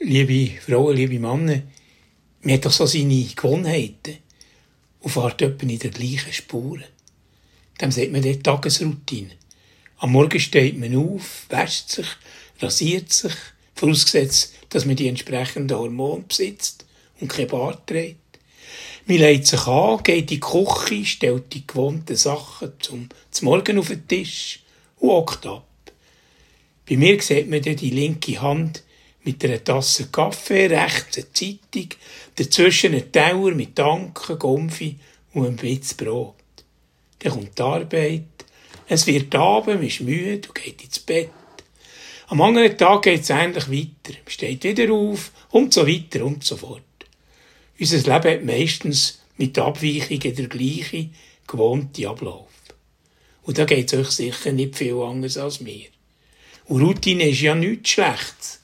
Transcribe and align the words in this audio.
liebe 0.00 0.58
Frauen, 0.60 0.96
liebe 0.96 1.18
Männer, 1.18 1.62
man 2.42 2.54
hat 2.54 2.64
doch 2.64 2.72
so 2.72 2.86
seine 2.86 3.22
Gewohnheiten 3.22 4.16
und 5.00 5.10
fährt 5.10 5.42
etwa 5.42 5.66
in 5.66 5.78
der 5.78 5.90
gleichen 5.90 6.32
Spuren. 6.32 6.84
Dem 7.80 7.92
sagt 7.92 8.10
man 8.10 8.22
dort 8.22 8.42
Tagesroutine. 8.42 9.32
Am 9.98 10.12
Morgen 10.12 10.40
steht 10.40 10.78
man 10.78 10.96
auf, 10.96 11.46
wäscht 11.50 11.90
sich, 11.90 12.06
rasiert 12.60 13.12
sich, 13.12 13.34
vorausgesetzt, 13.74 14.54
dass 14.70 14.86
man 14.86 14.96
die 14.96 15.08
entsprechenden 15.08 15.76
Hormone 15.76 16.24
besitzt 16.26 16.86
und 17.20 17.28
kein 17.28 17.46
Bart 17.46 17.86
trägt. 17.86 18.16
Man 19.06 19.18
legt 19.18 19.46
sich 19.46 19.66
an, 19.66 20.02
geht 20.02 20.20
in 20.22 20.26
die 20.26 20.40
Küche, 20.40 21.04
stellt 21.04 21.52
die 21.52 21.66
gewohnten 21.66 22.16
Sachen 22.16 22.72
zum, 22.80 23.08
zum 23.30 23.46
Morgen 23.46 23.78
auf 23.78 23.88
den 23.88 24.06
Tisch 24.08 24.60
und 24.96 25.10
hockt 25.10 25.46
ab. 25.46 25.66
Bei 26.88 26.96
mir 26.96 27.20
sieht 27.20 27.50
man 27.50 27.60
dann 27.60 27.76
die 27.76 27.90
linke 27.90 28.40
Hand 28.40 28.82
mit 29.24 29.44
einer 29.44 29.62
Tasse 29.62 30.08
Kaffee, 30.08 30.66
rechts 30.66 31.18
eine 31.18 31.32
Zeitung, 31.32 31.88
dazwischen 32.36 32.94
ein 32.94 33.12
Teller 33.12 33.54
mit 33.54 33.78
Danken, 33.78 34.38
Gomfi 34.38 34.96
und 35.34 35.46
ein 35.46 35.56
Bitz 35.56 35.94
Brot. 35.94 36.34
Dann 37.18 37.32
kommt 37.32 37.58
die 37.58 37.62
Arbeit, 37.62 38.24
es 38.88 39.06
wird 39.06 39.34
Abend, 39.34 39.76
man 39.76 39.86
ist 39.86 40.00
müde 40.00 40.48
und 40.48 40.54
geht 40.54 40.82
ins 40.82 40.98
Bett. 40.98 41.30
Am 42.28 42.40
anderen 42.40 42.76
Tag 42.76 43.02
geht 43.02 43.22
es 43.22 43.30
endlich 43.30 43.70
weiter, 43.70 44.18
man 44.24 44.30
steht 44.30 44.64
wieder 44.64 44.92
auf 44.92 45.32
und 45.50 45.74
so 45.74 45.86
weiter 45.86 46.24
und 46.24 46.44
so 46.44 46.56
fort. 46.56 46.82
Unser 47.78 47.96
Leben 47.96 48.34
hat 48.34 48.44
meistens 48.44 49.20
mit 49.36 49.58
Abweichungen 49.58 50.34
der 50.34 50.46
gleiche, 50.48 51.08
gewohnte 51.46 52.08
Ablauf. 52.08 52.48
Und 53.42 53.58
da 53.58 53.64
geht 53.64 53.92
es 53.92 53.98
euch 53.98 54.10
sicher 54.10 54.52
nicht 54.52 54.76
viel 54.76 55.00
anders 55.00 55.36
als 55.36 55.60
mir. 55.60 55.86
Und 56.66 56.82
Routine 56.82 57.28
ist 57.28 57.40
ja 57.40 57.54
nichts 57.54 57.90
Schlechtes. 57.90 58.59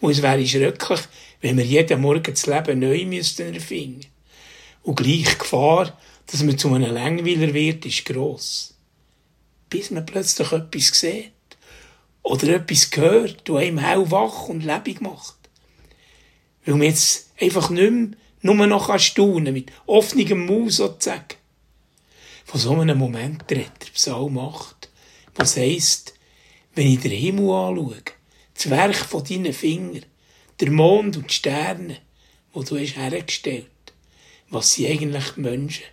Und 0.00 0.12
es 0.12 0.22
wäre 0.22 0.46
schrecklich, 0.46 1.00
wenn 1.40 1.56
wir 1.56 1.64
jeden 1.64 2.00
Morgen 2.00 2.32
das 2.32 2.46
Leben 2.46 2.78
neu 2.78 3.04
müssten 3.04 3.54
erfinden. 3.54 4.06
Und 4.82 4.96
gleich 4.96 5.38
Gefahr, 5.38 5.98
dass 6.26 6.42
man 6.42 6.58
zu 6.58 6.72
einem 6.72 6.92
Langweiler 6.92 7.52
wird, 7.52 7.84
ist 7.86 8.04
gross. 8.04 8.74
Bis 9.70 9.90
man 9.90 10.06
plötzlich 10.06 10.52
etwas 10.52 11.00
sieht. 11.00 11.32
Oder 12.22 12.56
etwas 12.56 12.90
hört, 12.94 13.48
das 13.48 13.56
einem 13.56 13.78
hellwach 13.78 14.48
und 14.48 14.64
lebendig 14.64 15.00
macht. 15.00 15.36
Weil 16.64 16.74
man 16.74 16.86
jetzt 16.86 17.32
einfach 17.40 17.70
nicht 17.70 17.90
mehr 17.90 18.10
nur 18.42 18.66
noch 18.66 18.98
staunen 18.98 19.52
mit 19.52 19.72
offenem 19.86 20.46
Maus 20.46 20.76
sozusagen. 20.76 21.36
Von 22.44 22.60
so 22.60 22.72
einem 22.78 22.98
Moment 22.98 23.44
redet 23.50 23.72
der 23.80 23.90
Psalm 23.92 24.38
8, 24.38 24.88
was 25.34 25.56
heisst, 25.56 26.14
wenn 26.74 26.86
ich 26.86 27.00
den 27.00 27.10
Himmel 27.10 27.50
anschaue, 27.50 28.02
das 28.58 28.70
Werk 28.70 28.96
von 28.96 29.22
deinen 29.22 29.52
Fingern, 29.52 30.04
der 30.58 30.70
Mond 30.72 31.16
und 31.16 31.30
die 31.30 31.34
Sterne, 31.34 31.98
wo 32.52 32.64
du 32.64 32.76
hast 32.76 32.96
hergestellt, 32.96 33.70
was 34.50 34.72
sind 34.74 34.90
eigentlich 34.90 35.30
die 35.36 35.40
Menschen? 35.40 35.84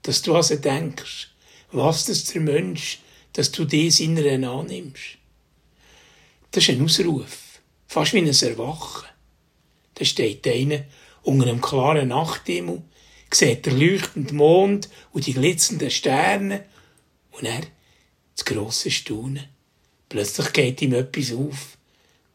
Dass 0.00 0.22
du 0.22 0.34
also 0.34 0.56
denkst, 0.56 1.28
was 1.70 2.06
das 2.06 2.24
der 2.24 2.40
Mensch, 2.40 3.00
dass 3.34 3.52
du 3.52 3.66
dies 3.66 4.00
in 4.00 4.18
einer 4.18 4.52
annimmst. 4.52 5.18
Das 6.50 6.66
ist 6.66 6.70
ein 6.70 6.82
Ausruf, 6.82 7.60
fast 7.86 8.14
wie 8.14 8.18
ein 8.18 8.26
Erwachen. 8.26 9.08
Da 9.94 10.04
steht 10.06 10.46
einer 10.46 10.84
unter 11.22 11.46
einem 11.46 11.60
klaren 11.60 12.08
Nachthimmel, 12.08 12.82
sieht 13.32 13.66
der 13.66 13.74
leuchtende 13.74 14.34
Mond 14.34 14.88
und 15.12 15.26
die 15.26 15.34
glitzernden 15.34 15.90
Sterne 15.90 16.64
und 17.32 17.44
er 17.44 17.62
das 18.34 18.46
grosse 18.46 18.90
Staunen. 18.90 19.46
Plötzlich 20.08 20.52
geht 20.52 20.80
ihm 20.82 20.94
etwas 20.94 21.32
auf. 21.32 21.78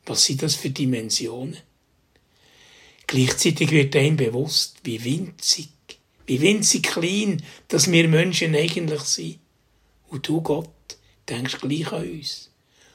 Was 0.08 0.26
sind 0.26 0.42
das 0.42 0.56
für 0.56 0.70
Dimensionen? 0.70 1.58
Gleichzeitig 3.06 3.72
wird 3.72 3.96
einem 3.96 4.18
bewusst, 4.18 4.78
wie 4.84 5.04
winzig, 5.04 5.70
wie 6.26 6.42
winzig 6.42 6.84
klein, 6.84 7.44
dass 7.68 7.92
wir 7.92 8.08
Menschen 8.08 8.56
eigentlich 8.56 9.02
sind. 9.02 9.40
Und 10.10 10.28
du, 10.28 10.42
Gott, 10.42 10.70
denkst 11.30 11.60
gleich 11.60 11.92
an 11.92 12.10
uns. 12.10 12.50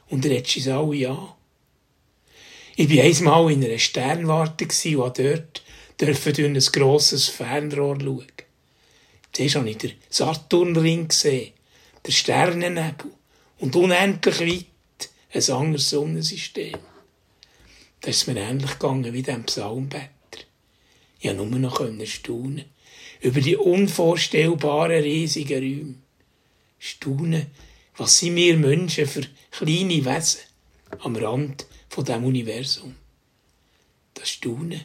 Und 0.09 0.27
redest 0.27 0.57
uns 0.57 0.69
alle 0.69 1.11
an. 1.11 1.29
Ich 2.77 2.91
war 2.91 3.05
einmal 3.05 3.53
in 3.53 3.65
einer 3.65 3.79
Sternwarte 3.79 4.65
und 4.65 5.19
dort 5.19 5.63
dürfen 6.01 6.33
durch 6.35 6.47
ein 6.47 6.73
grosses 6.81 7.29
Fernrohr 7.29 7.99
schauen. 8.01 8.27
Zuerst 9.33 9.55
habe 9.57 9.71
ich 9.71 9.79
den 9.79 9.93
Saturnring 10.09 11.09
gesehen, 11.09 11.53
den 12.07 12.13
Sternennebel 12.13 13.11
und 13.59 13.77
unendlich 13.77 14.41
weit 14.41 15.11
ein 15.33 15.55
anderes 15.55 15.91
Sonnensystem. 15.91 16.79
Das 18.03 18.17
ist 18.17 18.27
mir 18.27 18.37
ähnlich 18.37 18.73
gegangen 18.73 19.13
wie 19.13 19.23
dem 19.23 19.45
Psalmbetter. 19.45 20.11
Ich 21.21 21.29
konnte 21.29 21.47
nur 21.47 21.61
noch 21.61 21.81
staunen 22.05 22.65
über 23.21 23.41
die 23.41 23.57
unvorstellbaren 23.57 25.03
riesigen 25.03 25.63
Räume. 25.63 25.95
Staunen, 26.81 27.47
was 27.97 28.19
sind 28.19 28.35
wir 28.35 28.57
Menschen 28.57 29.07
für 29.07 29.23
kleine 29.53 30.05
Wesen 30.05 30.41
am 30.99 31.15
Rand 31.15 31.65
von 31.89 32.05
dem 32.05 32.25
Universum. 32.25 32.97
Das 34.15 34.31
Staunen, 34.31 34.83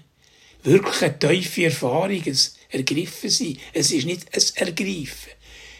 wirklich 0.62 1.02
eine 1.02 1.18
tiefe 1.18 1.66
Erfahrung, 1.66 2.22
ein 2.24 2.38
Ergriffen 2.70 3.32
sein. 3.32 3.58
Es 3.74 3.92
ist 3.92 4.06
nicht 4.06 4.28
ein 4.32 4.68
Ergreifen, 4.68 5.32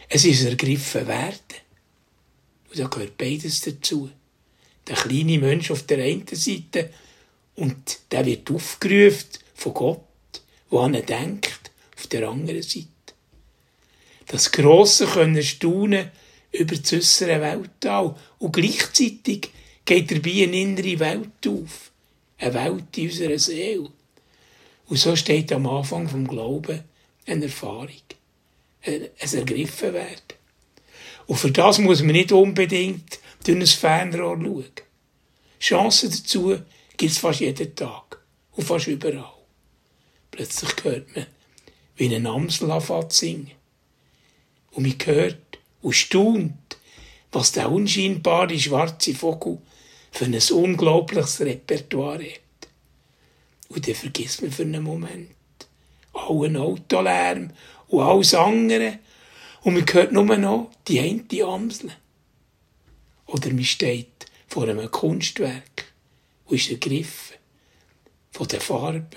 es 0.10 0.26
ist 0.26 0.42
ein 0.42 0.48
Ergriffen 0.48 1.06
werden. 1.06 1.62
Und 2.70 2.80
da 2.80 2.88
gehört 2.88 3.16
beides 3.16 3.62
dazu. 3.62 4.10
Der 4.88 4.96
kleine 4.96 5.38
Mensch 5.38 5.70
auf 5.70 5.84
der 5.84 6.04
einen 6.04 6.26
Seite 6.32 6.90
und 7.58 8.00
der 8.12 8.26
wird 8.26 8.50
aufgerufen 8.50 9.30
von 9.56 9.74
Gott, 9.74 10.02
wo 10.70 10.80
an 10.80 10.94
ihn 10.94 11.06
denkt, 11.06 11.72
auf 11.98 12.08
der 12.08 12.30
anderen 12.30 12.62
Seite. 12.62 12.88
Das 14.28 14.52
grosse 14.52 15.08
können 15.08 15.42
staunen 15.42 16.12
über 16.52 16.76
das 16.76 16.94
äußere 16.94 17.42
Weltall 17.42 18.16
und 18.40 18.54
gleichzeitig 18.54 19.50
geht 19.86 20.12
dabei 20.12 20.44
eine 20.44 20.60
innere 20.62 21.00
Welt 21.00 21.48
auf, 21.48 21.92
eine 22.38 22.54
Welt 22.54 22.98
in 22.98 23.10
unserer 23.10 23.40
Seele. 23.40 23.90
Und 24.88 24.98
so 24.98 25.16
steht 25.16 25.52
am 25.52 25.68
Anfang 25.68 26.08
vom 26.08 26.28
Glauben 26.28 26.84
eine 27.26 27.46
Erfahrung, 27.46 27.90
ein 28.84 29.10
Ergriffen 29.20 29.94
werden. 29.94 30.22
Und 31.26 31.38
für 31.38 31.52
das 31.52 31.80
muss 31.80 32.02
man 32.02 32.14
nicht 32.14 32.32
unbedingt 32.32 33.20
durch 33.44 33.58
ein 33.58 33.68
Fernrohr 33.68 34.38
schauen. 34.38 34.66
Chancen 35.60 36.12
dazu 36.12 36.58
gibt 36.98 37.12
es 37.12 37.20
fast 37.20 37.40
jeden 37.40 37.76
Tag 37.76 38.20
und 38.54 38.66
fast 38.66 38.88
überall. 38.88 39.34
Plötzlich 40.32 40.84
hört 40.84 41.16
man, 41.16 41.28
wie 41.96 42.14
ein 42.14 42.26
Amsel 42.28 42.72
anfängt 42.72 43.14
singen. 43.14 43.52
Und 44.72 44.84
man 44.84 44.96
hört 45.06 45.60
und 45.82 45.94
staunt, 45.94 46.78
was 47.32 47.52
der 47.52 47.72
unscheinbare 47.72 48.60
schwarze 48.60 49.14
Vogel 49.14 49.60
für 50.12 50.26
ein 50.26 50.40
unglaubliches 50.52 51.42
Repertoire 51.42 52.24
hat. 52.24 52.70
Und 53.70 53.88
dann 53.88 53.96
vergisst 53.96 54.42
man 54.42 54.52
für 54.52 54.64
einen 54.64 54.84
Moment 54.84 55.30
allen 56.14 56.58
Autolärm 56.58 57.52
und 57.88 58.02
alles 58.02 58.34
andere. 58.34 59.00
Und 59.62 59.76
man 59.76 59.86
hört 59.94 60.12
nur 60.12 60.38
noch 60.38 60.72
die 60.88 61.00
eine 61.00 61.44
Amsel. 61.46 61.92
Oder 63.28 63.50
man 63.52 63.64
steht 63.64 64.26
vor 64.48 64.68
einem 64.68 64.90
Kunstwerk 64.90 65.77
und 66.48 66.56
ist 66.56 66.70
ergriffen 66.70 67.36
von 68.32 68.48
den 68.48 68.60
Farben, 68.60 69.08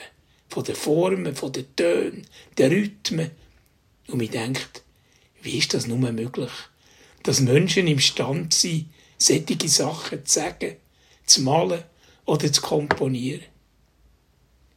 von 0.49 0.65
den 0.65 0.75
Formen, 0.75 1.35
von 1.35 1.53
den 1.53 1.75
Tönen, 1.77 2.27
den 2.59 2.73
Rhythmen. 2.73 3.31
Und 4.09 4.19
man 4.19 4.31
denkt, 4.31 4.83
wie 5.43 5.59
ist 5.59 5.75
das 5.75 5.87
nur 5.87 5.99
möglich, 5.99 6.51
dass 7.23 7.41
Menschen 7.41 7.87
imstande 7.87 8.55
sind, 8.55 8.89
solche 9.19 9.69
Sachen 9.69 10.25
zu 10.25 10.41
sagen, 10.41 10.77
zu 11.25 11.43
malen 11.43 11.85
oder 12.25 12.53
zu 12.53 12.61
komponieren 12.61 13.45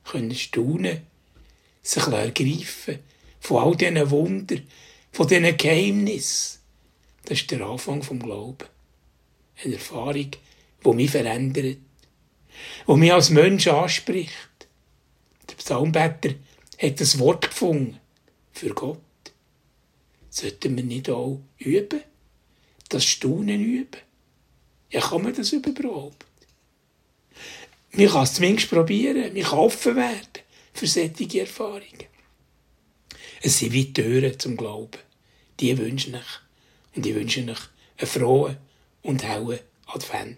können 0.04 0.36
staunen, 0.36 1.02
sich 1.82 2.08
ergreifen 2.08 3.00
von 3.40 3.64
all 3.64 3.76
diesen 3.76 4.10
Wundern, 4.10 4.68
von 5.12 5.28
diesen 5.28 5.58
Geheimnissen. 5.58 6.60
Das 7.26 7.40
ist 7.40 7.52
der 7.52 7.62
Anfang 7.62 8.04
vom 8.04 8.20
Glauben. 8.20 8.68
Eine 9.64 9.76
Erfahrung, 9.76 10.32
die 10.86 10.94
mich 10.94 11.12
verändert, 11.12 11.78
die 12.88 12.94
mich 12.94 13.14
als 13.14 13.30
Mensch 13.30 13.68
anspricht. 13.68 14.68
Der 15.50 15.56
Psalmbetter 15.56 16.36
hat 16.82 17.00
das 17.00 17.20
Wort 17.20 17.50
gefunden 17.50 18.00
für 18.52 18.70
Gott. 18.70 19.00
Sollten 20.30 20.76
wir 20.76 20.84
nicht 20.84 21.10
auch 21.10 21.40
üben? 21.58 22.02
Das 22.90 23.06
Staunen 23.06 23.64
üben? 23.64 24.02
Ja, 24.90 25.02
kann 25.02 25.24
man 25.24 25.36
das 25.36 25.52
überhaupt? 25.52 26.26
Man 27.92 28.08
kann 28.08 28.24
es 28.24 28.34
zumindest 28.34 28.70
probieren, 28.70 29.34
man 29.34 29.44
kann 29.44 29.60
offen 29.60 29.96
werden 29.96 30.44
für 30.74 30.88
solche 30.88 31.42
Erfahrungen. 31.42 32.08
Es 33.42 33.60
sind 33.60 33.74
wie 33.74 33.94
Türen 33.94 34.40
zum 34.40 34.58
Glauben. 34.58 35.00
Die 35.60 35.78
wünsche 35.78 36.10
ich. 36.10 36.96
Und 36.96 37.06
ich 37.06 37.14
wünsche 37.14 37.42
euch 37.42 37.58
einen 37.98 38.08
frohen 38.08 38.58
und 39.02 39.24
hellen 39.24 39.60
Advent. 39.86 40.38